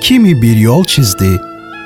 [0.00, 1.40] Kimi bir yol çizdi,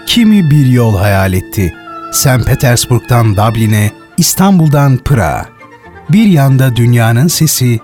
[0.06, 1.74] kimi bir yol hayal etti.
[2.12, 2.46] St.
[2.46, 5.46] Petersburg'dan Dublin'e, İstanbul'dan Pırağa.
[6.11, 7.80] Bir yanda dünyanın sesi,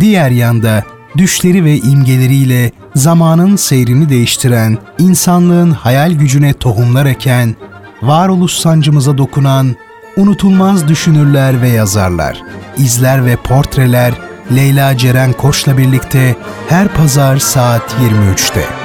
[0.00, 0.82] diğer yanda
[1.16, 7.56] düşleri ve imgeleriyle zamanın seyrini değiştiren, insanlığın hayal gücüne tohumlar eken,
[8.02, 9.76] varoluş sancımıza dokunan,
[10.16, 12.42] unutulmaz düşünürler ve yazarlar,
[12.78, 14.12] izler ve portreler
[14.56, 16.36] Leyla Ceren Koç'la birlikte
[16.68, 18.81] her pazar saat 23'te.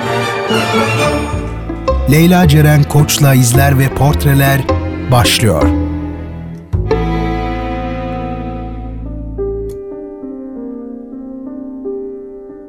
[2.11, 4.61] Leyla Ceren Koç'la izler ve portreler
[5.11, 5.86] başlıyor.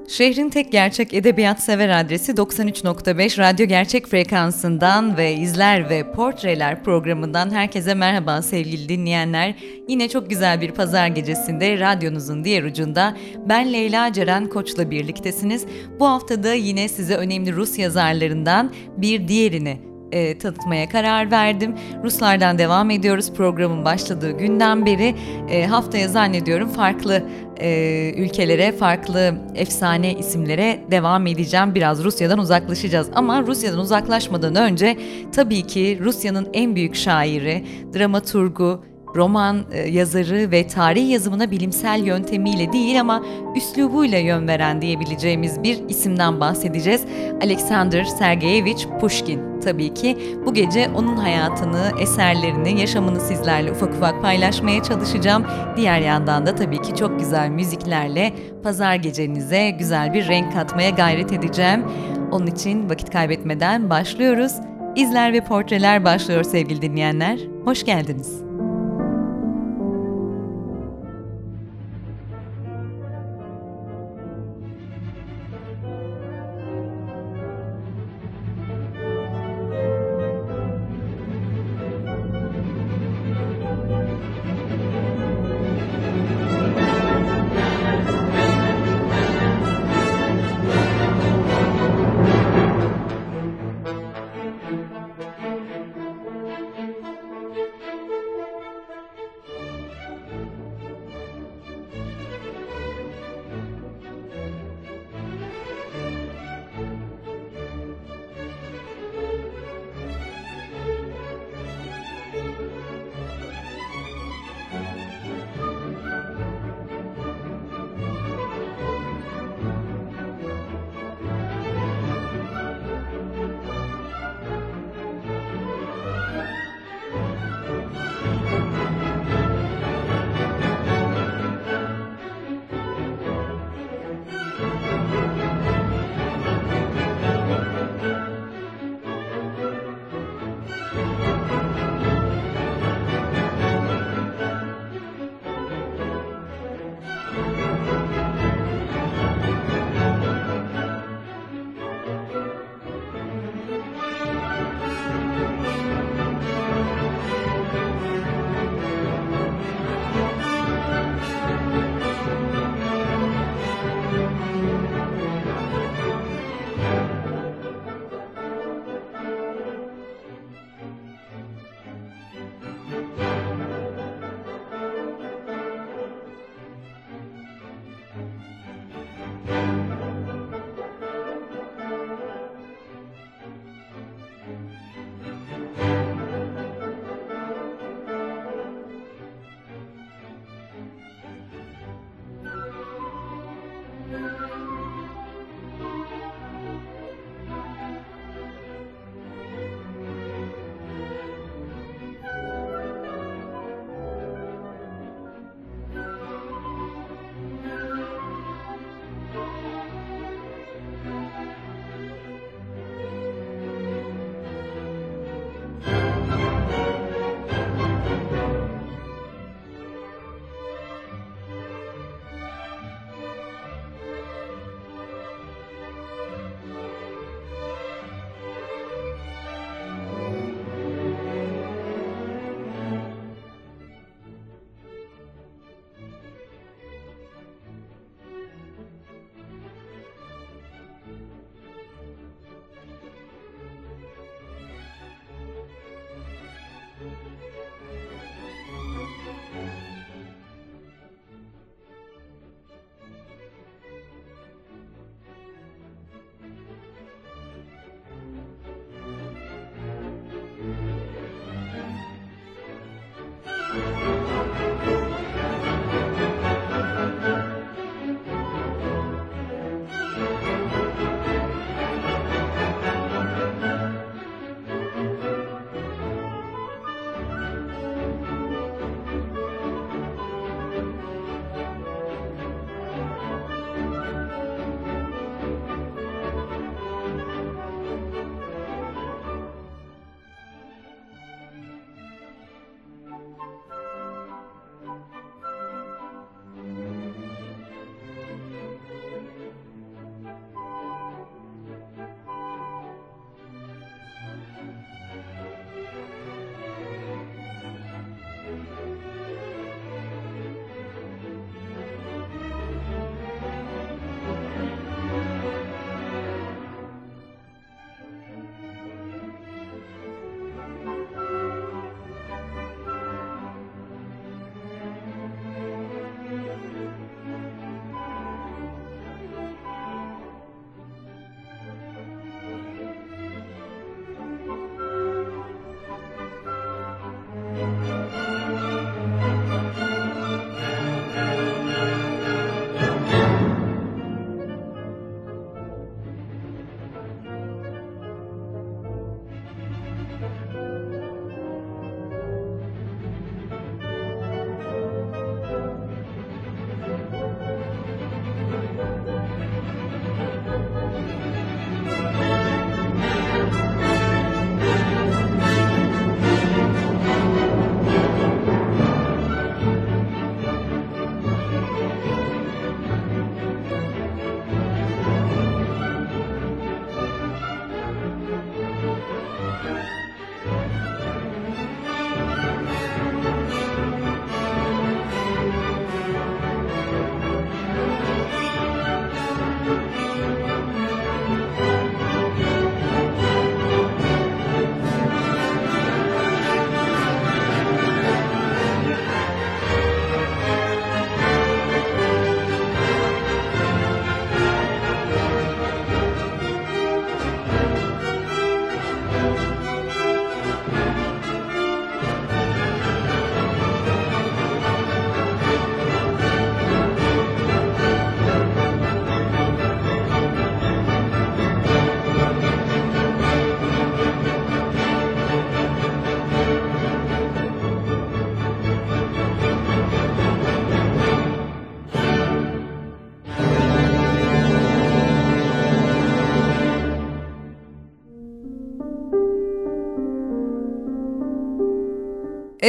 [0.08, 7.50] Şehrin tek gerçek edebiyat sever adresi 93.5 Radyo Gerçek frekansından ve izler ve portreler programından
[7.50, 9.54] herkese merhaba sevgili dinleyenler.
[9.88, 13.16] Yine çok güzel bir pazar gecesinde radyonuzun diğer ucunda
[13.48, 15.66] ben Leyla Ceren Koç'la birliktesiniz.
[16.00, 21.74] Bu haftada yine size önemli Rus yazarlarından bir diğerini e, tanıtmaya karar verdim.
[22.04, 25.14] Ruslardan devam ediyoruz programın başladığı günden beri.
[25.50, 27.22] E, haftaya zannediyorum farklı
[27.60, 31.74] e, ülkelere, farklı efsane isimlere devam edeceğim.
[31.74, 34.96] Biraz Rusya'dan uzaklaşacağız ama Rusya'dan uzaklaşmadan önce
[35.32, 42.72] tabii ki Rusya'nın en büyük şairi, dramaturgu, roman e, yazarı ve tarih yazımına bilimsel yöntemiyle
[42.72, 43.22] değil ama
[43.56, 47.04] üslubuyla yön veren diyebileceğimiz bir isimden bahsedeceğiz.
[47.42, 50.18] Alexander Sergeyevich Pushkin tabii ki.
[50.46, 55.44] Bu gece onun hayatını, eserlerini, yaşamını sizlerle ufak ufak paylaşmaya çalışacağım.
[55.76, 61.32] Diğer yandan da tabii ki çok güzel müziklerle pazar gecenize güzel bir renk katmaya gayret
[61.32, 61.84] edeceğim.
[62.30, 64.52] Onun için vakit kaybetmeden başlıyoruz.
[64.96, 67.38] İzler ve portreler başlıyor sevgili dinleyenler.
[67.64, 68.47] Hoş geldiniz.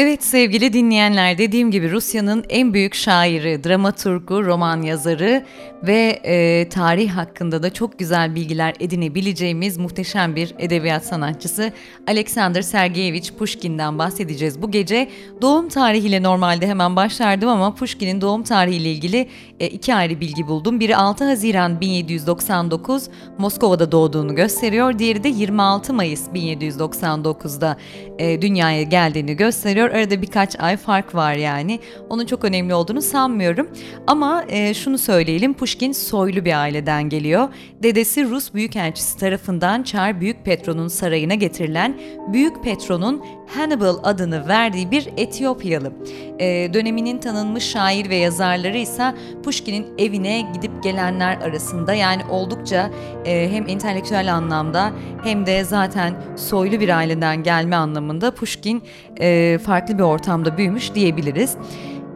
[0.02, 5.46] Evet sevgili dinleyenler dediğim gibi Rusya'nın en büyük şairi, dramaturgu, roman yazarı
[5.84, 11.74] ve e, tarih hakkında da çok güzel bilgiler edinebileceğimiz muhteşem bir edebiyat sanatçısı
[12.08, 14.62] Alexander Sergeyevich Pushkin'den bahsedeceğiz.
[14.62, 15.10] Bu gece
[15.42, 19.28] doğum tarihiyle normalde hemen başlardım ama Pushkin'in doğum tarihiyle ilgili
[19.60, 20.80] e, iki ayrı bilgi buldum.
[20.80, 25.00] Biri 6 Haziran 1799 Moskova'da doğduğunu gösteriyor.
[25.00, 27.78] Diğeri de 26 Mayıs 1799'da
[28.20, 29.89] e, dünyaya geldiğini gösteriyor.
[29.90, 31.80] Arada birkaç ay fark var yani.
[32.10, 33.70] Onun çok önemli olduğunu sanmıyorum.
[34.08, 35.54] Ama e, şunu söyleyelim.
[35.54, 37.50] Pushkin soylu bir aileden geliyor.
[37.84, 42.00] Dedesi Rus Büyükelçisi tarafından Çar Büyük Petro'nun sarayına getirilen
[42.34, 43.24] Büyük Petro'nun
[43.56, 45.94] Hannibal adını verdiği bir Etiyopyalı.
[46.40, 52.92] E, döneminin tanınmış şair ve yazarları ise Pushkin'in evine gidip gelenler arasında yani oldukça
[53.26, 54.92] e, hem entelektüel anlamda
[55.24, 58.84] hem de zaten soylu bir aileden gelme anlamında Pushkin
[59.20, 61.56] e, farklı bir ortamda büyümüş diyebiliriz.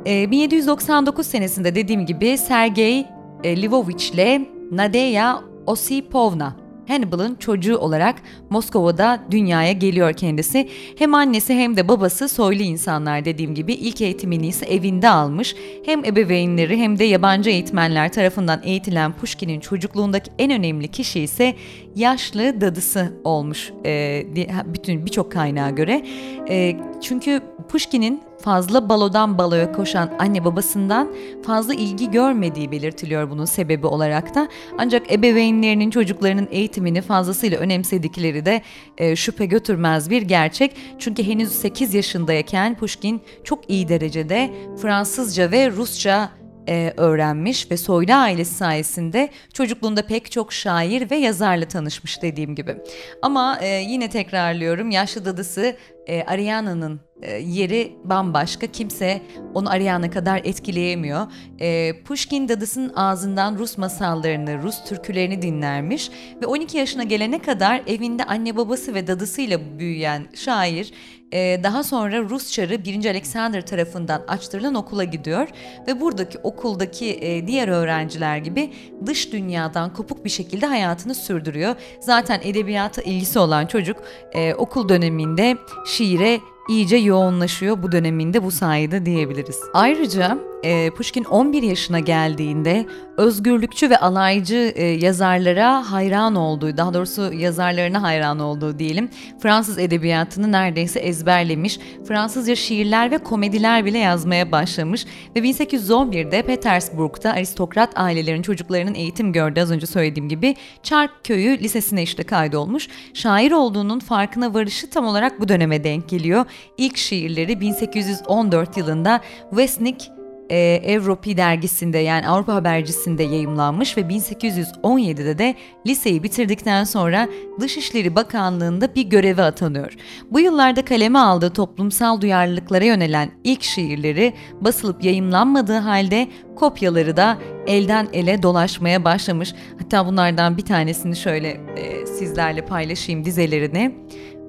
[0.05, 3.05] E, 1799 senesinde dediğim gibi Sergey
[3.43, 4.41] e, Livovich ile
[4.71, 8.15] Nadeya Osipovna Hannibal'ın çocuğu olarak
[8.49, 10.69] Moskova'da dünyaya geliyor kendisi.
[10.97, 15.55] Hem annesi hem de babası soylu insanlar dediğim gibi ilk eğitimini ise evinde almış.
[15.85, 21.55] Hem ebeveynleri hem de yabancı eğitmenler tarafından eğitilen Pushkin'in çocukluğundaki en önemli kişi ise
[21.95, 24.23] yaşlı dadısı olmuş e,
[24.65, 26.05] bütün birçok kaynağa göre.
[26.49, 33.87] E, çünkü Pushkin'in fazla balodan baloya koşan anne babasından fazla ilgi görmediği belirtiliyor bunun sebebi
[33.87, 34.47] olarak da.
[34.77, 38.61] Ancak ebeveynlerinin çocuklarının eğitimini fazlasıyla önemsedikleri de
[38.97, 40.75] e, şüphe götürmez bir gerçek.
[40.99, 46.29] Çünkü henüz 8 yaşındayken Pushkin çok iyi derecede Fransızca ve Rusça
[46.67, 52.75] e, öğrenmiş ve soylu ailesi sayesinde çocukluğunda pek çok şair ve yazarla tanışmış dediğim gibi.
[53.21, 55.75] Ama e, yine tekrarlıyorum yaşlı dadısı
[56.07, 58.67] e, Ariana'nın e, yeri bambaşka.
[58.67, 59.21] Kimse
[59.53, 61.27] onu Ariana kadar etkileyemiyor.
[61.59, 68.23] E, Pushkin dadısının ağzından Rus masallarını, Rus türkülerini dinlermiş ve 12 yaşına gelene kadar evinde
[68.23, 70.93] anne babası ve dadısıyla büyüyen şair
[71.33, 73.05] e, daha sonra Rus çarı 1.
[73.05, 75.47] Alexander tarafından açtırılan okula gidiyor
[75.87, 78.73] ve buradaki okuldaki e, diğer öğrenciler gibi
[79.05, 81.75] dış dünyadan kopuk bir şekilde hayatını sürdürüyor.
[81.99, 83.97] Zaten edebiyata ilgisi olan çocuk
[84.33, 86.39] e, okul döneminde şiire
[86.69, 89.59] iyice yoğunlaşıyor bu döneminde bu sayede diyebiliriz.
[89.73, 92.85] Ayrıca e, Pushkin 11 yaşına geldiğinde
[93.17, 99.09] özgürlükçü ve alaycı e, yazarlara hayran olduğu, daha doğrusu yazarlarına hayran olduğu diyelim.
[99.39, 105.05] Fransız edebiyatını neredeyse ezberlemiş, Fransızca şiirler ve komediler bile yazmaya başlamış
[105.35, 112.03] ve 1811'de Petersburg'da aristokrat ailelerin çocuklarının eğitim gördüğü az önce söylediğim gibi Çark Köyü Lisesi'ne
[112.03, 112.87] işte kaydolmuş.
[113.13, 116.45] Şair olduğunun farkına varışı tam olarak bu döneme denk geliyor.
[116.77, 120.11] İlk şiirleri 1814 yılında Westnik
[120.49, 125.55] e, Evropi dergisinde yani Avrupa Habercisi'nde yayımlanmış ve 1817'de de
[125.87, 127.27] liseyi bitirdikten sonra
[127.59, 129.93] Dışişleri Bakanlığı'nda bir göreve atanıyor.
[130.31, 138.07] Bu yıllarda kaleme aldığı toplumsal duyarlılıklara yönelen ilk şiirleri basılıp yayımlanmadığı halde kopyaları da elden
[138.13, 139.53] ele dolaşmaya başlamış.
[139.79, 143.95] Hatta bunlardan bir tanesini şöyle e, sizlerle paylaşayım dizelerini.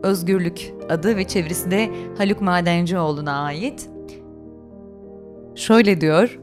[0.04, 3.90] Özgürlük adı ve çevirisi de Haluk Madencioğlu'na ait.
[5.54, 6.38] Şöyle diyor,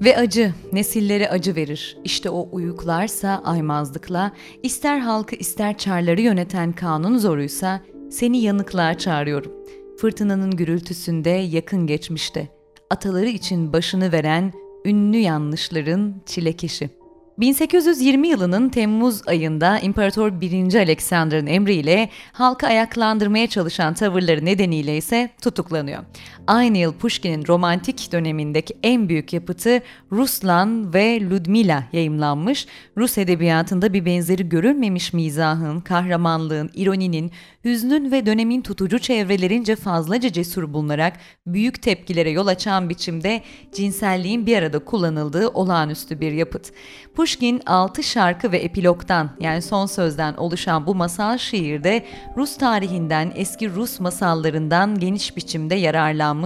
[0.00, 1.98] ve acı, nesillere acı verir.
[2.04, 9.52] İşte o uyuklarsa aymazlıkla, ister halkı ister çarları yöneten kanun zoruysa, seni yanıklığa çağırıyorum.
[10.00, 12.48] Fırtınanın gürültüsünde yakın geçmişte,
[12.90, 14.52] ataları için başını veren
[14.84, 16.97] ünlü yanlışların çilekeşi.
[17.38, 20.74] 1820 yılının Temmuz ayında İmparator 1.
[20.74, 26.02] Alexander'ın emriyle halkı ayaklandırmaya çalışan tavırları nedeniyle ise tutuklanıyor.
[26.48, 29.80] Aynı yıl Pushkin'in romantik dönemindeki en büyük yapıtı
[30.12, 32.66] Ruslan ve Ludmila yayımlanmış.
[32.96, 37.32] Rus edebiyatında bir benzeri görülmemiş mizahın, kahramanlığın, ironinin,
[37.64, 43.42] hüznün ve dönemin tutucu çevrelerince fazlaca cesur bulunarak büyük tepkilere yol açan biçimde
[43.74, 46.72] cinselliğin bir arada kullanıldığı olağanüstü bir yapıt.
[47.16, 52.04] Pushkin 6 şarkı ve epilogdan yani son sözden oluşan bu masal şiirde
[52.36, 56.37] Rus tarihinden eski Rus masallarından geniş biçimde yararlanmış,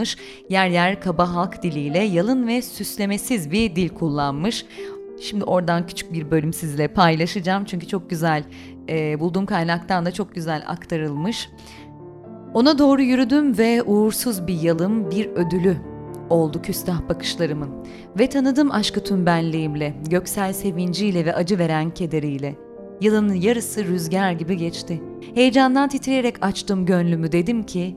[0.48, 4.66] yer yer kaba halk diliyle yalın ve süslemesiz bir dil kullanmış.
[5.20, 8.44] Şimdi oradan küçük bir bölüm sizle paylaşacağım çünkü çok güzel
[8.88, 11.48] e, bulduğum kaynaktan da çok güzel aktarılmış.
[12.54, 15.76] Ona doğru yürüdüm ve uğursuz bir yalım, bir ödülü
[16.30, 17.70] oldu küstah bakışlarımın
[18.18, 22.56] ve tanıdım aşkı tüm benliğimle, göksel sevinciyle ve acı veren kederiyle.
[23.00, 25.02] Yılın yarısı rüzgar gibi geçti.
[25.34, 27.96] Heyecandan titreyerek açtım gönlümü dedim ki,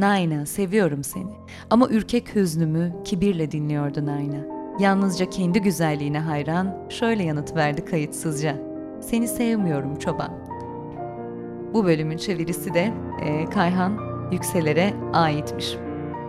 [0.00, 1.32] Nayna, seviyorum seni.
[1.70, 4.36] Ama ürkek hüznümü kibirle dinliyordu Nayna.
[4.78, 8.56] Yalnızca kendi güzelliğine hayran, şöyle yanıt verdi kayıtsızca.
[9.00, 10.32] Seni sevmiyorum çoban.
[11.74, 12.92] Bu bölümün çevirisi de
[13.22, 13.98] e, Kayhan
[14.32, 15.76] Yükseler'e aitmiş.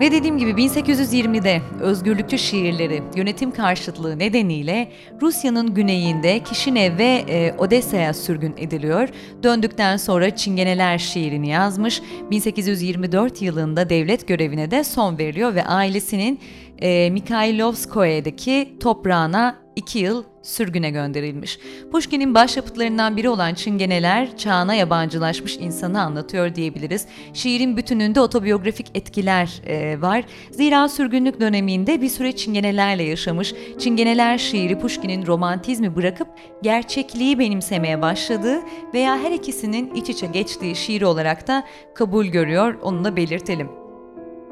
[0.01, 4.91] Ve dediğim gibi 1820'de özgürlükçü şiirleri yönetim karşıtlığı nedeniyle
[5.21, 9.09] Rusya'nın güneyinde Kişinev ve e, Odessa'ya sürgün ediliyor.
[9.43, 12.01] Döndükten sonra Çingeneler şiirini yazmış.
[12.31, 16.39] 1824 yılında devlet görevine de son veriliyor ve ailesinin
[16.81, 21.59] e, Mikhailovskoye'deki toprağına 2 yıl sürgüne gönderilmiş.
[21.91, 27.07] Pushkin'in başyapıtlarından biri olan Çingeneler, çağına yabancılaşmış insanı anlatıyor diyebiliriz.
[27.33, 30.23] Şiirin bütününde otobiyografik etkiler e, var.
[30.51, 33.53] Zira sürgünlük döneminde bir süre Çingenelerle yaşamış.
[33.79, 36.27] Çingeneler şiiri Pushkin'in romantizmi bırakıp
[36.61, 38.59] gerçekliği benimsemeye başladığı
[38.93, 41.63] veya her ikisinin iç içe geçtiği şiir olarak da
[41.95, 43.69] kabul görüyor, onu da belirtelim.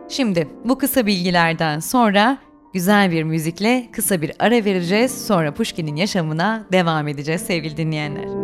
[0.10, 2.38] Şimdi bu kısa bilgilerden sonra
[2.74, 5.28] güzel bir müzikle kısa bir ara vereceğiz.
[5.28, 8.39] Sonra Pushkin'in yaşamına devam edeceğiz sevgili dinleyenler.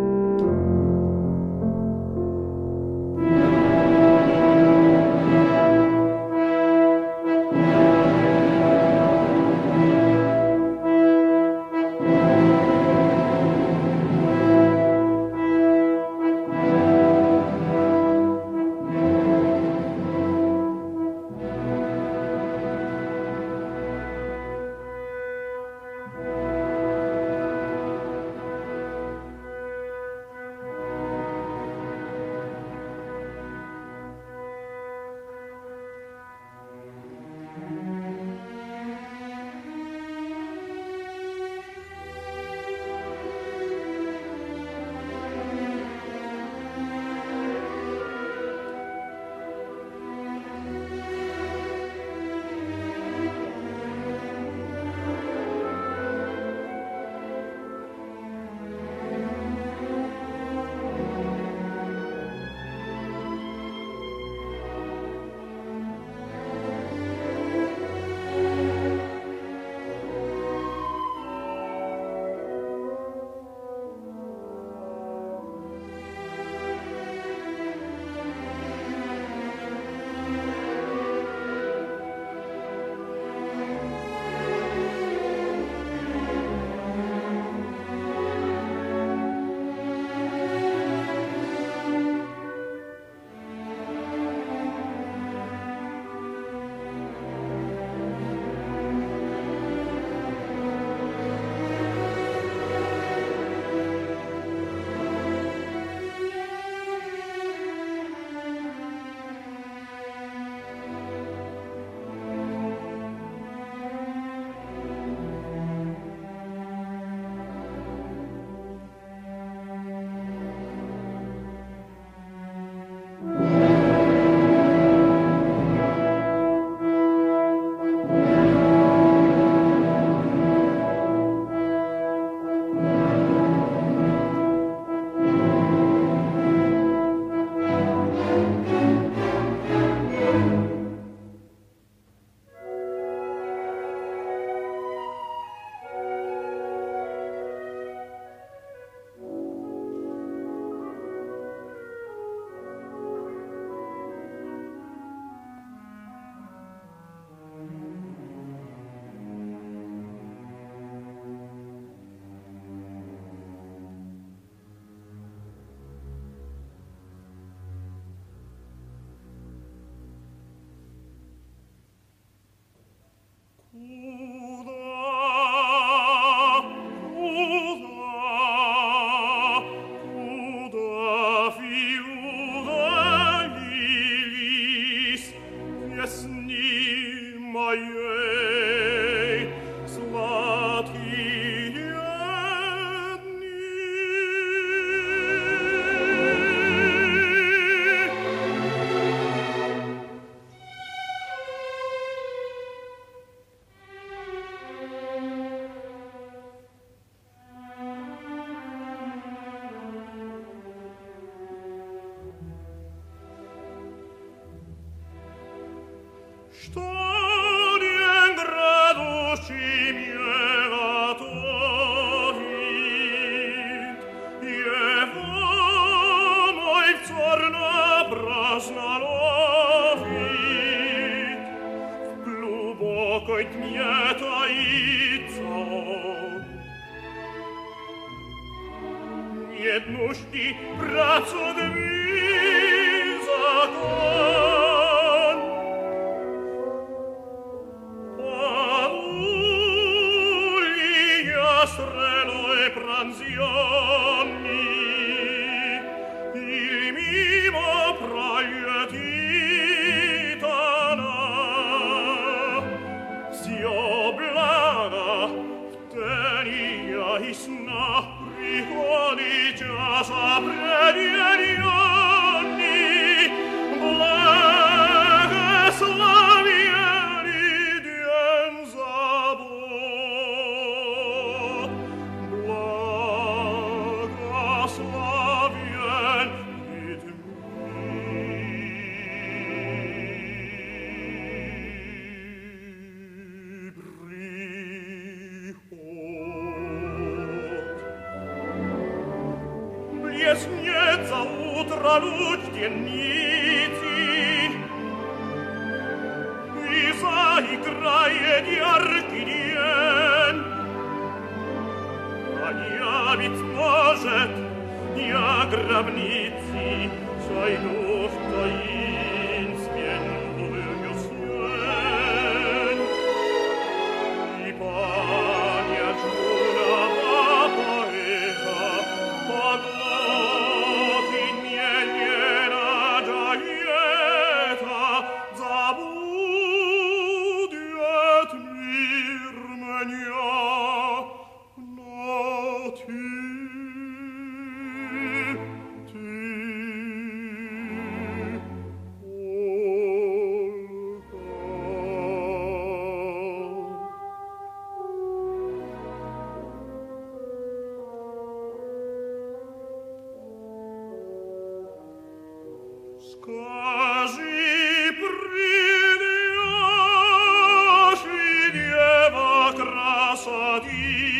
[370.59, 371.14] di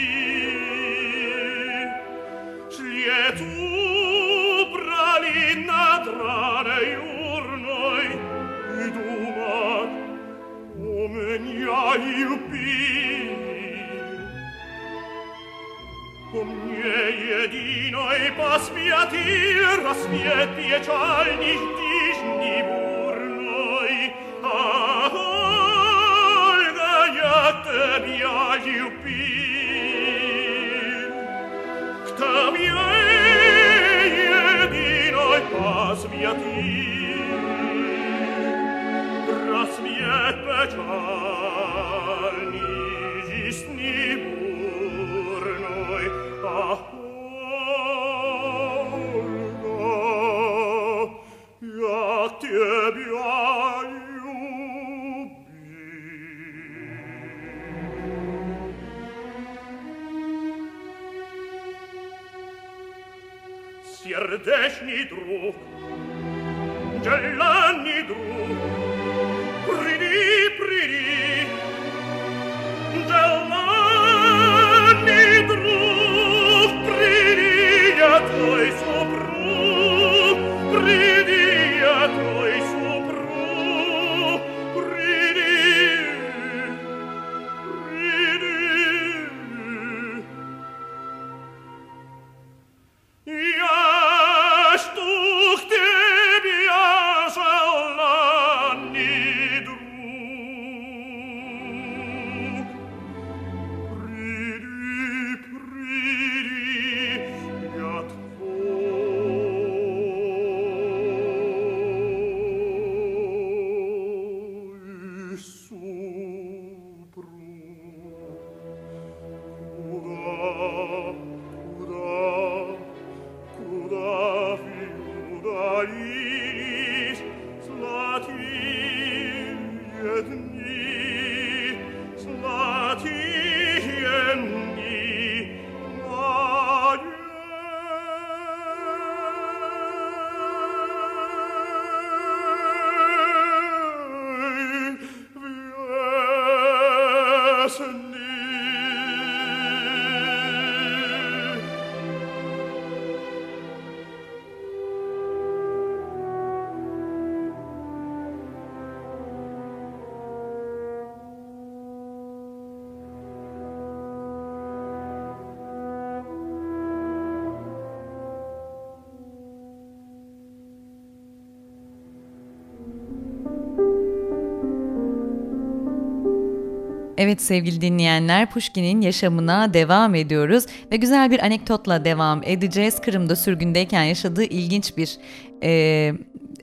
[177.18, 183.02] Evet sevgili dinleyenler Pushkin'in yaşamına devam ediyoruz ve güzel bir anekdotla devam edeceğiz.
[183.02, 185.18] Kırım'da sürgündeyken yaşadığı ilginç bir
[185.64, 186.14] e,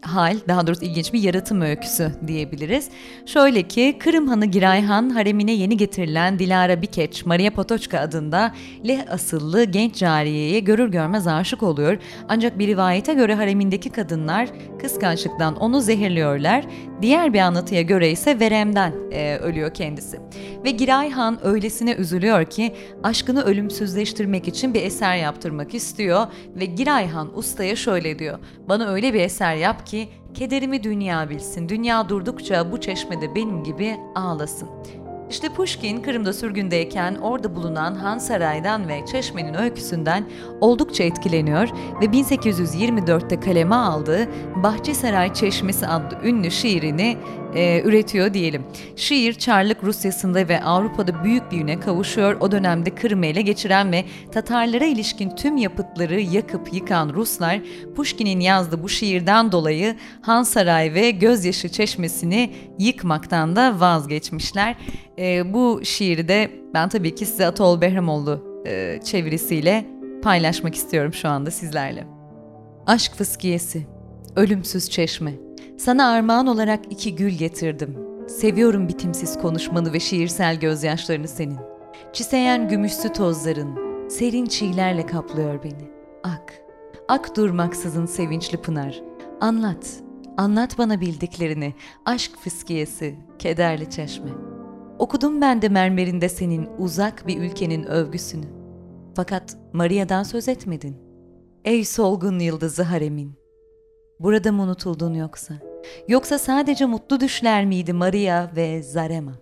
[0.03, 2.89] hal, daha doğrusu ilginç bir yaratım öyküsü diyebiliriz.
[3.27, 8.55] Şöyle ki Kırım Hanı Giray Han haremine yeni getirilen Dilara Bikeç, Maria Potoçka adında
[8.89, 11.99] Leh asıllı genç cariyeye görür görmez aşık oluyor.
[12.29, 14.49] Ancak bir rivayete göre haremindeki kadınlar
[14.81, 16.65] kıskançlıktan onu zehirliyorlar.
[17.03, 20.21] Diğer bir anlatıya göre ise veremden e, ölüyor kendisi.
[20.65, 27.09] Ve Giray Han öylesine üzülüyor ki aşkını ölümsüzleştirmek için bir eser yaptırmak istiyor ve Giray
[27.09, 28.39] Han ustaya şöyle diyor.
[28.69, 29.92] Bana öyle bir eser yap ki
[30.35, 31.69] kederimi dünya bilsin.
[31.69, 34.69] Dünya durdukça bu çeşmede benim gibi ağlasın.
[35.31, 40.25] İşte Pushkin Kırım'da sürgündeyken orada bulunan Han Saray'dan ve Çeşme'nin öyküsünden
[40.61, 41.69] oldukça etkileniyor
[42.01, 44.29] ve 1824'te kaleme aldığı
[44.63, 47.17] Bahçesaray Çeşmesi adlı ünlü şiirini
[47.55, 48.63] e, üretiyor diyelim.
[48.97, 52.37] Şiir Çarlık Rusyası'nda ve Avrupa'da büyük bir üne kavuşuyor.
[52.41, 57.61] O dönemde Kırım'ı ele geçiren ve Tatarlara ilişkin tüm yapıtları yakıp yıkan Ruslar
[57.97, 64.77] Pushkin'in yazdığı bu şiirden dolayı Han Saray ve Gözyaşı Çeşmesi'ni yıkmaktan da vazgeçmişler.
[65.19, 69.87] E, bu şiiri de ben tabii ki size Atol Behramoğlu e, çevirisiyle
[70.23, 72.07] paylaşmak istiyorum şu anda sizlerle.
[72.87, 73.87] Aşk fıskiyesi,
[74.37, 75.33] ölümsüz çeşme,
[75.83, 77.97] sana armağan olarak iki gül getirdim.
[78.29, 81.59] Seviyorum bitimsiz konuşmanı ve şiirsel gözyaşlarını senin.
[82.13, 85.91] Çiseyen gümüşsü tozların, serin çiğlerle kaplıyor beni.
[86.25, 86.55] Ak,
[87.09, 89.03] ak durmaksızın sevinçli pınar.
[89.41, 90.03] Anlat,
[90.37, 94.31] anlat bana bildiklerini, aşk fıskiyesi, kederli çeşme.
[94.99, 98.47] Okudum ben de mermerinde senin uzak bir ülkenin övgüsünü.
[99.17, 100.97] Fakat Maria'dan söz etmedin.
[101.65, 103.33] Ey solgun yıldızı haremin.
[104.21, 105.72] Burada mı unutuldun yoksa?
[106.09, 109.33] Yoksa sadece mutlu düşler miydi Maria ve Zarema?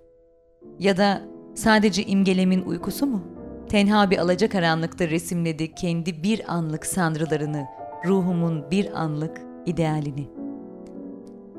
[0.78, 1.22] Ya da
[1.54, 3.22] sadece imgelemin uykusu mu?
[3.68, 7.66] Tenha bir alacakaranlıkta resimledi kendi bir anlık sanrılarını,
[8.06, 10.28] ruhumun bir anlık idealini.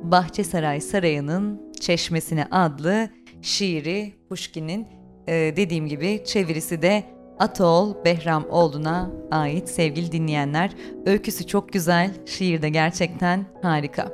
[0.03, 3.09] Bahçesaray Sarayı'nın Çeşmesine adlı
[3.41, 4.87] şiiri Pushkin'in
[5.27, 7.03] e, dediğim gibi çevirisi de
[7.39, 10.71] Atol Behramoğlu'na ait sevgili dinleyenler.
[11.05, 14.11] Öyküsü çok güzel, şiir de gerçekten harika.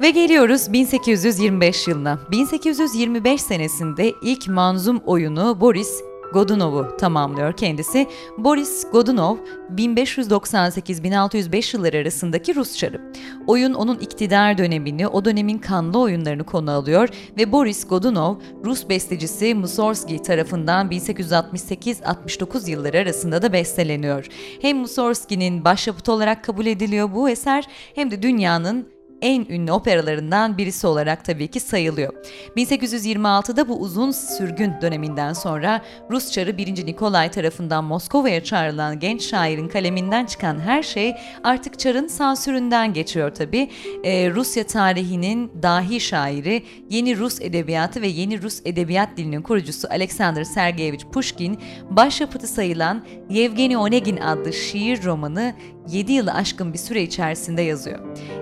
[0.00, 2.18] Ve geliyoruz 1825 yılına.
[2.30, 8.06] 1825 senesinde ilk manzum oyunu Boris Godunov'u tamamlıyor kendisi.
[8.38, 9.36] Boris Godunov
[9.74, 13.12] 1598-1605 yılları arasındaki Rus çarı.
[13.46, 19.54] Oyun onun iktidar dönemini, o dönemin kanlı oyunlarını konu alıyor ve Boris Godunov Rus bestecisi
[19.54, 24.26] Mussorgsky tarafından 1868-69 yılları arasında da besteleniyor.
[24.62, 30.86] Hem Mussorgsky'nin başyapıt olarak kabul ediliyor bu eser hem de dünyanın en ünlü operalarından birisi
[30.86, 32.12] olarak tabii ki sayılıyor.
[32.56, 36.86] 1826'da bu uzun sürgün döneminden sonra Rus çarı 1.
[36.86, 43.70] Nikolay tarafından Moskova'ya çağrılan genç şairin kaleminden çıkan her şey artık çarın sansüründen geçiyor tabii.
[44.04, 50.44] Ee, Rusya tarihinin dahi şairi, yeni Rus edebiyatı ve yeni Rus edebiyat dilinin kurucusu Alexander
[50.44, 51.58] Sergeyevich Pushkin,
[51.90, 55.54] başyapıtı sayılan Yevgeny Onegin adlı şiir romanı
[55.88, 57.98] 7 yılı aşkın bir süre içerisinde yazıyor.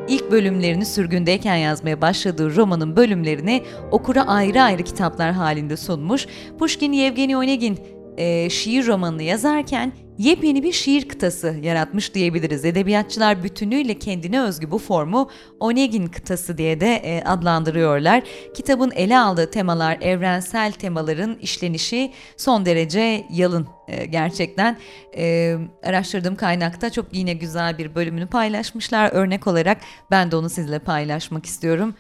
[0.09, 6.27] İlk bölümlerini sürgündeyken yazmaya başladığı romanın bölümlerini okura ayrı ayrı kitaplar halinde sunmuş.
[6.59, 7.79] Pushkin Yevgeny Onegin
[8.17, 12.65] e, şiir romanını yazarken yepyeni bir şiir kıtası yaratmış diyebiliriz.
[12.65, 18.23] Edebiyatçılar bütünüyle kendine özgü bu formu Onegin kıtası diye de e, adlandırıyorlar.
[18.55, 24.77] Kitabın ele aldığı temalar evrensel temaların işlenişi son derece yalın e, gerçekten.
[25.17, 29.11] E, araştırdığım kaynakta çok yine güzel bir bölümünü paylaşmışlar.
[29.13, 29.79] Örnek olarak
[30.11, 31.95] ben de onu sizle paylaşmak istiyorum.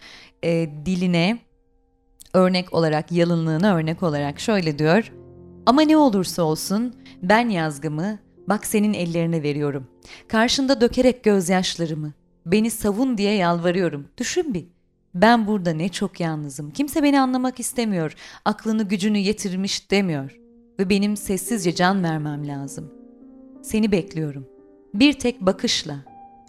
[0.45, 1.39] E, diline
[2.35, 5.13] örnek olarak, yalınlığına örnek olarak şöyle diyor.
[5.67, 9.87] Ama ne olursa olsun ben yazgımı bak senin ellerine veriyorum.
[10.29, 12.13] Karşında dökerek gözyaşlarımı.
[12.47, 14.09] Beni savun diye yalvarıyorum.
[14.19, 14.67] Düşün bir.
[15.15, 16.71] Ben burada ne çok yalnızım.
[16.71, 18.15] Kimse beni anlamak istemiyor.
[18.45, 20.39] Aklını gücünü yetirmiş demiyor.
[20.79, 22.93] Ve benim sessizce can vermem lazım.
[23.63, 24.47] Seni bekliyorum.
[24.95, 25.97] Bir tek bakışla.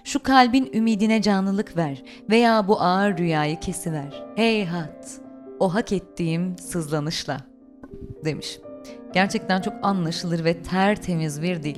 [0.03, 4.23] Şu kalbin ümidine canlılık ver veya bu ağır rüyayı kesiver.
[4.35, 5.21] Heyhat,
[5.59, 7.41] o hak ettiğim sızlanışla
[8.25, 8.59] demiş.
[9.15, 11.75] Gerçekten çok anlaşılır ve tertemiz bir dil.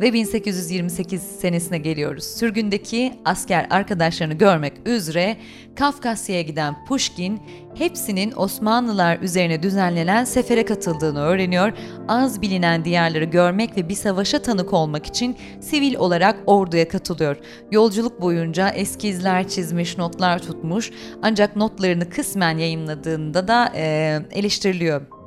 [0.00, 2.24] Ve 1828 senesine geliyoruz.
[2.24, 5.36] Sürgündeki asker arkadaşlarını görmek üzere
[5.76, 7.40] Kafkasya'ya giden Pushkin
[7.74, 11.72] hepsinin Osmanlılar üzerine düzenlenen sefere katıldığını öğreniyor.
[12.08, 17.36] Az bilinen diyarları görmek ve bir savaşa tanık olmak için sivil olarak orduya katılıyor.
[17.70, 20.90] Yolculuk boyunca eskizler çizmiş, notlar tutmuş
[21.22, 25.19] ancak notlarını kısmen yayınladığında da e, eleştiriliyor.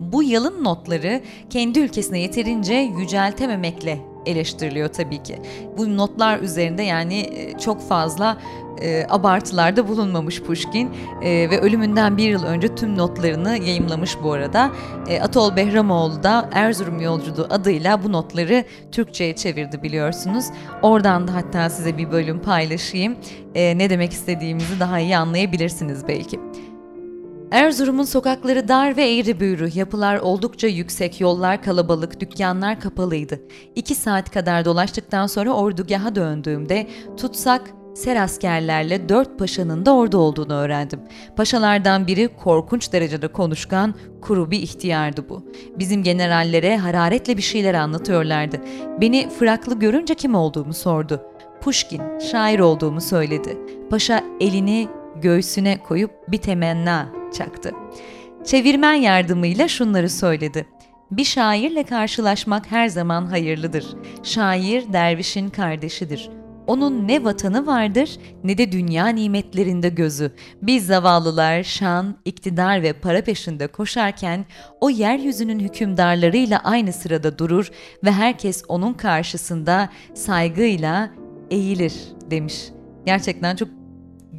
[0.00, 5.38] Bu yalın notları kendi ülkesine yeterince yüceltememekle eleştiriliyor tabii ki.
[5.78, 8.38] Bu notlar üzerinde yani e, çok fazla
[8.82, 10.90] e, abartılarda bulunmamış Pushkin
[11.22, 14.70] e, ve ölümünden bir yıl önce tüm notlarını yayımlamış bu arada.
[15.08, 20.46] E, Atol Behramoğlu da Erzurum Yolculuğu adıyla bu notları Türkçe'ye çevirdi biliyorsunuz.
[20.82, 23.16] Oradan da hatta size bir bölüm paylaşayım.
[23.54, 26.40] E, ne demek istediğimizi daha iyi anlayabilirsiniz belki.
[27.50, 33.40] Erzurum'un sokakları dar ve eğri büğrü, yapılar oldukça yüksek, yollar kalabalık, dükkanlar kapalıydı.
[33.74, 37.62] İki saat kadar dolaştıktan sonra ordugaha döndüğümde tutsak
[37.94, 41.00] ser askerlerle dört paşanın da orada olduğunu öğrendim.
[41.36, 45.42] Paşalardan biri korkunç derecede konuşkan, kuru bir ihtiyardı bu.
[45.78, 48.56] Bizim generallere hararetle bir şeyler anlatıyorlardı.
[49.00, 51.22] Beni fıraklı görünce kim olduğumu sordu.
[51.60, 53.58] Pushkin, şair olduğumu söyledi.
[53.90, 54.88] Paşa elini
[55.22, 57.72] göğsüne koyup bir temenna çaktı.
[58.44, 60.66] Çevirmen yardımıyla şunları söyledi.
[61.10, 63.86] Bir şairle karşılaşmak her zaman hayırlıdır.
[64.22, 66.30] Şair dervişin kardeşidir.
[66.66, 70.32] Onun ne vatanı vardır ne de dünya nimetlerinde gözü.
[70.62, 74.44] Biz zavallılar şan, iktidar ve para peşinde koşarken
[74.80, 77.70] o yeryüzünün hükümdarlarıyla aynı sırada durur
[78.04, 81.10] ve herkes onun karşısında saygıyla
[81.50, 81.94] eğilir
[82.30, 82.64] demiş.
[83.06, 83.68] Gerçekten çok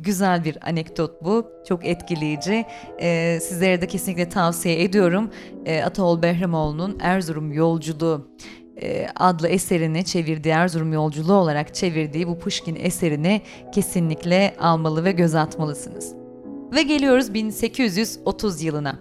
[0.08, 1.46] güzel bir anekdot bu.
[1.68, 2.66] Çok etkileyici.
[3.02, 5.30] Ee, sizlere de kesinlikle tavsiye ediyorum.
[5.66, 8.28] Ee, Ataol Behramoğlu'nun Erzurum Yolculuğu
[8.82, 13.42] e, adlı eserini çevirdiği Erzurum Yolculuğu olarak çevirdiği bu Pushkin eserini
[13.72, 16.16] kesinlikle almalı ve göz atmalısınız.
[16.76, 19.00] Ve geliyoruz 1830 yılına.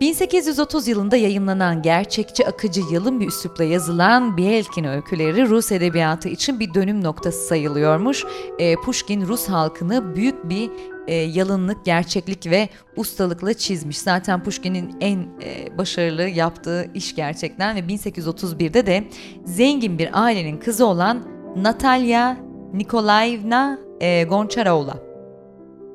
[0.00, 6.74] 1830 yılında yayımlanan gerçekçi akıcı yalın bir üslupla yazılan Bielkin öyküleri Rus edebiyatı için bir
[6.74, 8.24] dönüm noktası sayılıyormuş.
[8.58, 10.70] E, Pushkin Rus halkını büyük bir
[11.06, 13.98] e, yalınlık, gerçeklik ve ustalıkla çizmiş.
[13.98, 19.04] Zaten Pushkin'in en e, başarılı yaptığı iş gerçekten ve 1831'de de
[19.44, 21.22] zengin bir ailenin kızı olan
[21.56, 22.36] Natalya
[22.72, 24.94] Nikolaevna e, Goncharov'la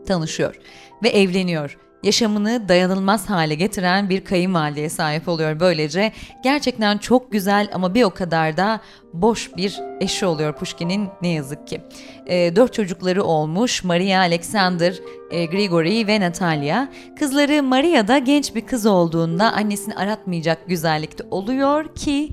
[0.07, 0.59] tanışıyor
[1.03, 6.11] ve evleniyor yaşamını dayanılmaz hale getiren bir kayınvalideye sahip oluyor böylece.
[6.43, 8.81] Gerçekten çok güzel ama bir o kadar da
[9.13, 11.81] boş bir eşi oluyor Pushkin'in ne yazık ki.
[12.25, 14.99] E, dört çocukları olmuş Maria, Alexander,
[15.31, 16.87] e, Grigori ve Natalia.
[17.19, 22.29] Kızları Maria da genç bir kız olduğunda annesini aratmayacak güzellikte oluyor ki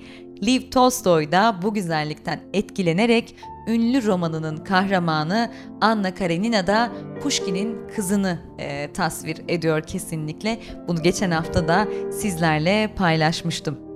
[0.47, 3.37] Lev Tolstoy da bu güzellikten etkilenerek
[3.71, 10.61] ünlü romanının kahramanı Anna Karenina da Pushkin'in kızını e, tasvir ediyor kesinlikle.
[10.89, 13.90] Bunu geçen hafta da sizlerle paylaşmıştım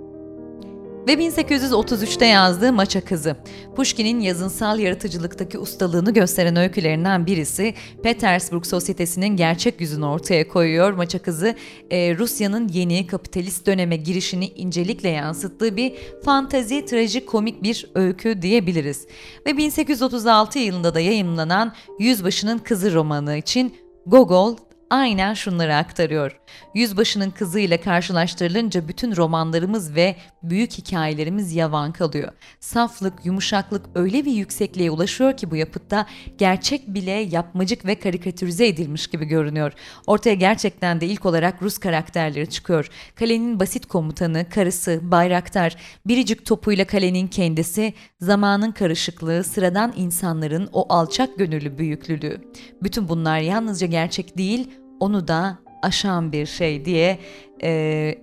[1.07, 3.37] ve 1833'te yazdığı Maça Kızı.
[3.77, 10.93] Pushkin'in yazınsal yaratıcılıktaki ustalığını gösteren öykülerinden birisi Petersburg sosyetesinin gerçek yüzünü ortaya koyuyor.
[10.93, 11.55] Maça Kızı
[11.91, 15.93] e, Rusya'nın yeni kapitalist döneme girişini incelikle yansıttığı bir
[16.25, 19.07] fantazi, trajikomik bir öykü diyebiliriz.
[19.47, 23.75] Ve 1836 yılında da yayımlanan Yüzbaşının Kızı romanı için
[24.07, 24.57] Gogol
[24.95, 26.41] aynen şunları aktarıyor.
[26.75, 32.33] Yüzbaşının kızıyla karşılaştırılınca bütün romanlarımız ve büyük hikayelerimiz yavan kalıyor.
[32.61, 36.07] Saflık, yumuşaklık öyle bir yüksekliğe ulaşıyor ki bu yapıtta
[36.39, 39.73] gerçek bile yapmacık ve karikatürize edilmiş gibi görünüyor.
[40.07, 42.89] Ortaya gerçekten de ilk olarak Rus karakterleri çıkıyor.
[43.15, 45.77] Kalenin basit komutanı, karısı, bayraktar,
[46.07, 52.41] biricik topuyla kalenin kendisi, zamanın karışıklığı, sıradan insanların o alçak gönüllü büyüklülüğü.
[52.83, 57.19] Bütün bunlar yalnızca gerçek değil, onu da aşan bir şey diye
[57.63, 58.15] e,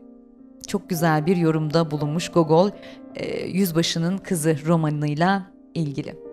[0.67, 2.69] çok güzel bir yorumda bulunmuş Gogol
[3.15, 6.30] e, Yüzbaşının Kızı romanıyla ilgili.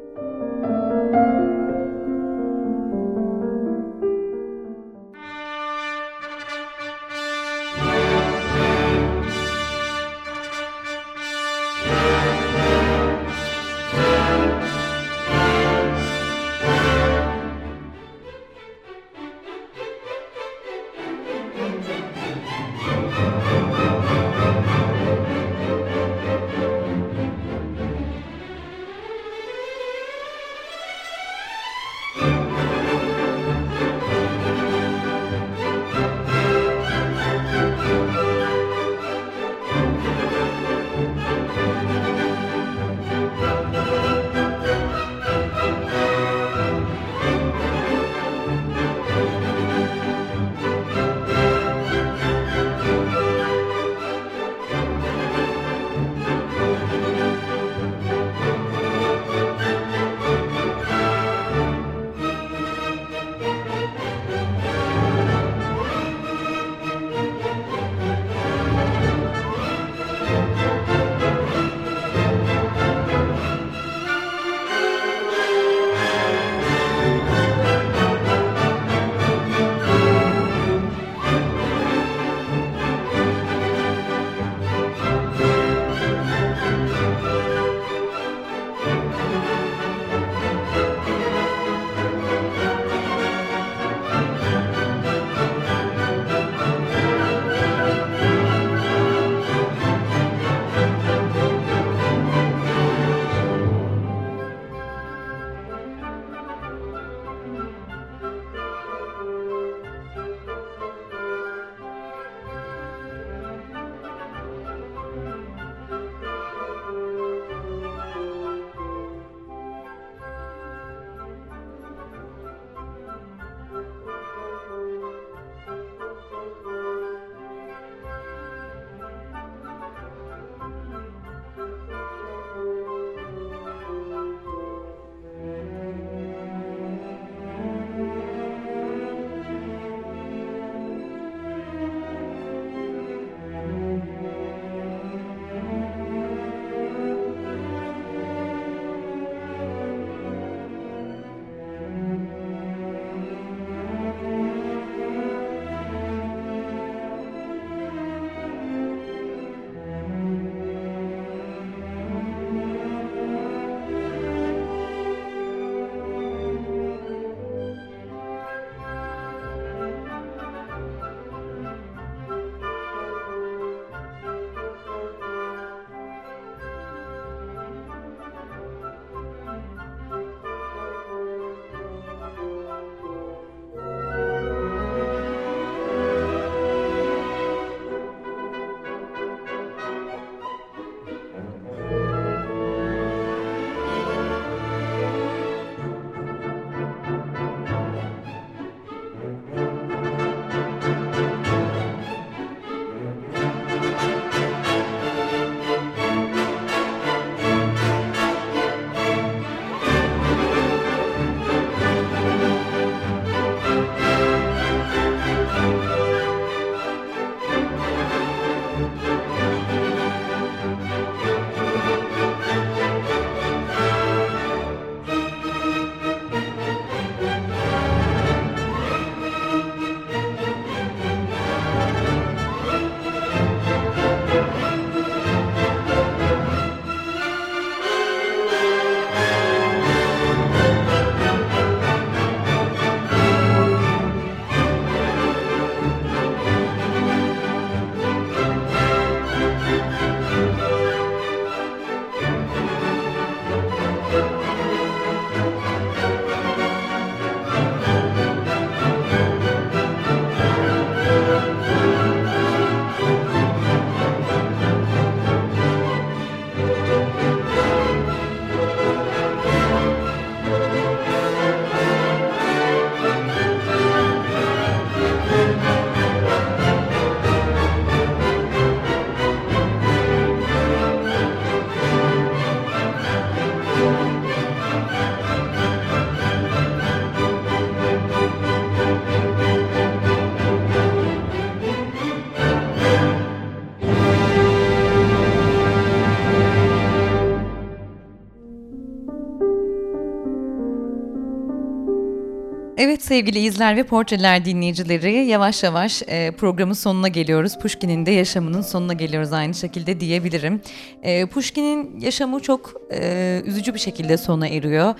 [303.08, 307.58] Sevgili izler ve portreler dinleyicileri yavaş yavaş e, programın sonuna geliyoruz.
[307.58, 310.60] Pushkin'in de yaşamının sonuna geliyoruz aynı şekilde diyebilirim.
[311.02, 314.94] E, Pushkin'in yaşamı çok e, üzücü bir şekilde sona eriyor.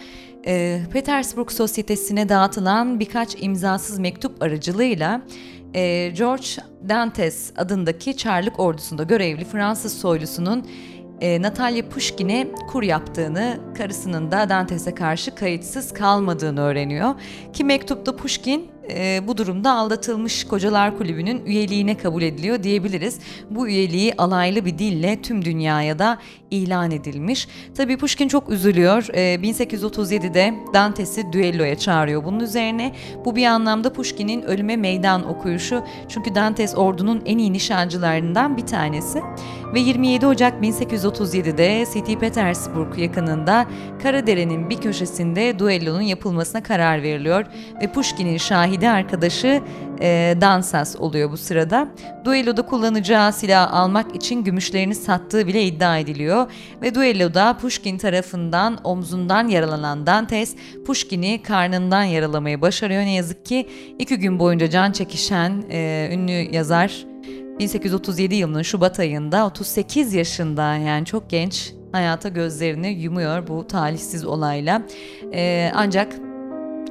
[0.47, 5.23] E, Petersburg Sosyetesi'ne dağıtılan birkaç imzasız mektup aracılığıyla
[5.75, 6.47] e, George
[6.89, 10.67] Dantes adındaki Çarlık ordusunda görevli Fransız soylusunun
[11.21, 17.15] e, Natalya Pushkin'e kur yaptığını, karısının da Dantes'e karşı kayıtsız kalmadığını öğreniyor.
[17.53, 23.19] Ki mektupta Pushkin e, bu durumda aldatılmış Kocalar Kulübü'nün üyeliğine kabul ediliyor diyebiliriz.
[23.51, 26.19] Bu üyeliği alaylı bir dille tüm dünyaya da
[26.51, 27.49] ilan edilmiş.
[27.77, 29.07] Tabii Pushkin çok üzülüyor.
[29.13, 32.25] E, 1837'de Dantes'i düelloya çağırıyor.
[32.25, 32.93] Bunun üzerine
[33.25, 35.85] bu bir anlamda Pushkin'in ölüme meydan okuyuşu.
[36.09, 39.23] Çünkü Dantes ordunun en iyi nişancılarından bir tanesi.
[39.75, 42.21] Ve 27 Ocak 1837'de St.
[42.21, 43.67] Petersburg yakınında
[44.03, 47.45] Karadere'nin bir köşesinde duellonun yapılmasına karar veriliyor.
[47.83, 49.63] Ve Pushkin'in şahidi arkadaşı
[50.01, 51.89] e, Dansas oluyor bu sırada.
[52.25, 56.51] Duelloda kullanacağı silah almak için gümüşlerini sattığı bile iddia ediliyor.
[56.83, 60.57] Ve duelloda Pushkin tarafından omzundan yaralanan Dantes,
[60.87, 63.03] Pushkin'i karnından yaralamayı başarıyor.
[63.03, 63.69] Ne yazık ki
[63.99, 67.07] iki gün boyunca can çekişen e, ünlü yazar
[67.59, 74.83] 1837 yılının Şubat ayında 38 yaşında yani çok genç hayata gözlerini yumuyor bu talihsiz olayla.
[75.33, 76.28] Ee, ancak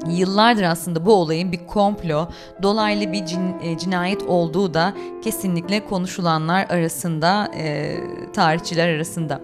[0.10, 2.28] yıllardır aslında bu olayın bir komplo,
[2.64, 4.94] dolaylı bir cin, e, cinayet olduğu da
[5.24, 7.96] kesinlikle konuşulanlar arasında, e,
[8.34, 9.42] tarihçiler arasında.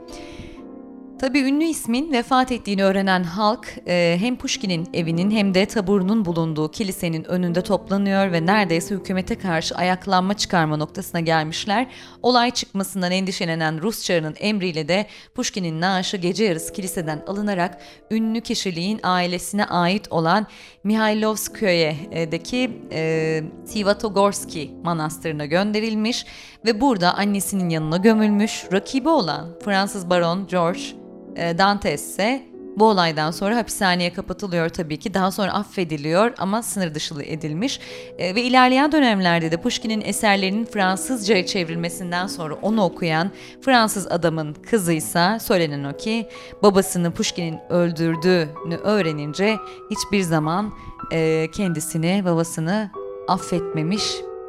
[1.24, 6.72] Tabii ünlü ismin vefat ettiğini öğrenen halk e, hem Pushkin'in evinin hem de taburunun bulunduğu
[6.72, 11.88] kilisenin önünde toplanıyor ve neredeyse hükümete karşı ayaklanma çıkarma noktasına gelmişler.
[12.22, 17.78] Olay çıkmasından endişelenen Rus çarının emriyle de Pushkin'in naaşı gece yarısı kiliseden alınarak
[18.12, 20.48] ünlü kişiliğin ailesine ait olan
[20.84, 26.26] Mihailovskoye'deki e, Sivatogorski manastırına gönderilmiş
[26.66, 28.66] ve burada annesinin yanına gömülmüş.
[28.72, 31.04] Rakibi olan Fransız baron George
[31.36, 35.14] e, Dantes ise bu olaydan sonra hapishaneye kapatılıyor tabii ki.
[35.14, 37.80] Daha sonra affediliyor ama sınır dışı edilmiş.
[38.18, 43.32] E, ve ilerleyen dönemlerde de Pushkin'in eserlerinin Fransızca'ya çevrilmesinden sonra onu okuyan
[43.62, 46.28] Fransız adamın kızıysa söylenen o ki
[46.64, 49.58] babasını Pushkin'in öldürdüğünü öğrenince
[49.92, 50.74] hiçbir zaman
[51.12, 52.92] e, kendisini, babasını
[53.28, 54.04] affetmemiş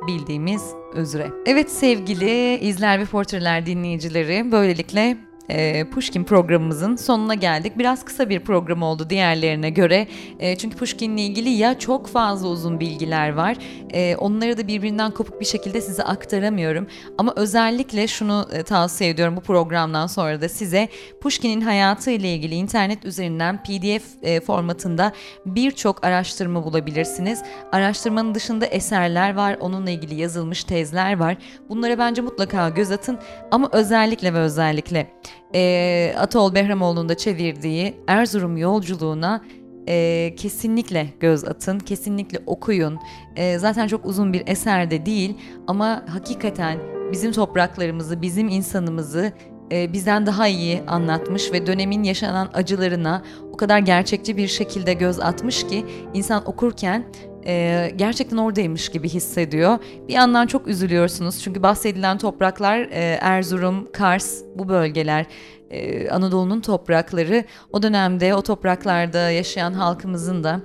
[0.06, 0.62] bildiğimiz
[0.94, 1.30] üzere.
[1.46, 5.16] Evet sevgili izler ve portreler dinleyicileri böylelikle
[5.48, 7.78] e, Pushkin programımızın sonuna geldik.
[7.78, 10.06] Biraz kısa bir program oldu diğerlerine göre.
[10.38, 13.56] E, çünkü Pushkin'le ilgili ya çok fazla uzun bilgiler var.
[13.92, 16.86] E, onları da birbirinden kopuk bir şekilde size aktaramıyorum.
[17.18, 20.88] Ama özellikle şunu e, tavsiye ediyorum bu programdan sonra da size
[21.20, 25.12] Pushkin'in hayatı ile ilgili internet üzerinden PDF e, formatında
[25.46, 27.42] birçok araştırma bulabilirsiniz.
[27.72, 31.36] Araştırmanın dışında eserler var, onunla ilgili yazılmış tezler var.
[31.68, 33.18] Bunlara bence mutlaka göz atın
[33.50, 35.06] ama özellikle ve özellikle
[35.54, 39.44] e, Atol Behramoğlu'nun da çevirdiği Erzurum yolculuğuna
[39.88, 42.98] e, kesinlikle göz atın, kesinlikle okuyun.
[43.36, 46.78] E, zaten çok uzun bir eser de değil ama hakikaten
[47.12, 49.32] bizim topraklarımızı, bizim insanımızı
[49.72, 53.22] e, bizden daha iyi anlatmış ve dönemin yaşanan acılarına
[53.52, 57.04] o kadar gerçekçi bir şekilde göz atmış ki insan okurken
[57.46, 59.78] e, gerçekten oradaymış gibi hissediyor.
[60.08, 65.26] Bir yandan çok üzülüyorsunuz çünkü bahsedilen topraklar e, Erzurum, Kars bu bölgeler
[65.70, 70.60] e, Anadolu'nun toprakları o dönemde o topraklarda yaşayan halkımızın da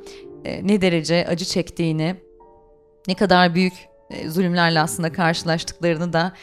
[0.45, 2.15] e, ne derece acı çektiğini,
[3.07, 3.73] ne kadar büyük
[4.09, 6.33] e, zulümlerle aslında karşılaştıklarını da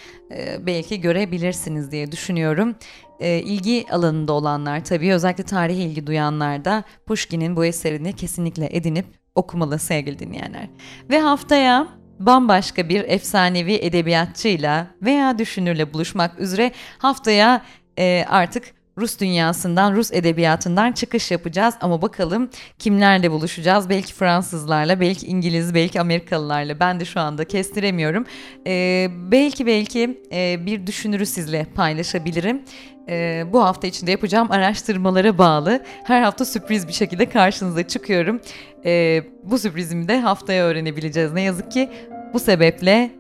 [0.67, 2.77] belki görebilirsiniz diye düşünüyorum.
[3.21, 9.07] E, ilgi alanında olanlar tabii özellikle tarih ilgi duyanlar da Pushkin'in bu eserini kesinlikle edinip
[9.37, 10.69] okumalı sevgili dinleyenler.
[11.11, 17.63] Ve haftaya bambaşka bir efsanevi edebiyatçıyla veya düşünürle buluşmak üzere haftaya
[17.99, 23.89] e, artık Rus dünyasından, Rus edebiyatından çıkış yapacağız ama bakalım kimlerle buluşacağız?
[23.89, 26.81] Belki Fransızlarla, belki İngiliz, belki Amerikalılarla.
[26.81, 28.27] Ben de şu anda kestiremiyorum.
[28.67, 32.63] Ee, belki belki e, bir düşünürü sizle paylaşabilirim.
[33.09, 35.83] Ee, bu hafta içinde yapacağım araştırmalara bağlı.
[36.05, 38.41] Her hafta sürpriz bir şekilde karşınıza çıkıyorum.
[38.85, 41.33] Ee, bu sürprizimi de haftaya öğrenebileceğiz.
[41.33, 41.91] Ne yazık ki
[42.35, 43.11] bu sebeple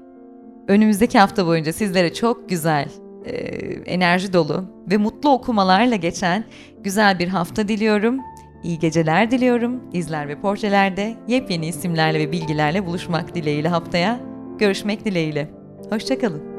[0.68, 2.88] önümüzdeki hafta boyunca sizlere çok güzel
[3.24, 3.32] e,
[3.86, 6.44] enerji dolu ve mutlu okumalarla geçen
[6.84, 8.20] güzel bir hafta diliyorum.
[8.64, 9.82] İyi geceler diliyorum.
[9.92, 14.20] İzler ve portrelerde yepyeni isimlerle ve bilgilerle buluşmak dileğiyle haftaya.
[14.58, 15.50] Görüşmek dileğiyle.
[15.90, 16.55] Hoşçakalın.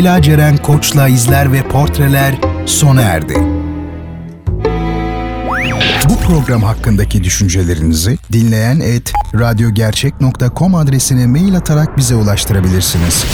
[0.00, 2.34] Leyla Ceren Koç'la izler ve portreler
[2.66, 3.34] sona erdi.
[6.08, 13.24] Bu program hakkındaki düşüncelerinizi dinleyen et radyogercek.com adresine mail atarak bize ulaştırabilirsiniz.